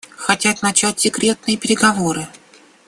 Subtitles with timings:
[0.17, 2.27] Хотят начать секретные переговоры.